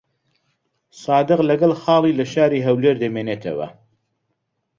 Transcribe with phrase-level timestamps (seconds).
[1.03, 3.67] سادق لەگەڵ خاڵی لە شاری هەولێر دەمێنێتەوە.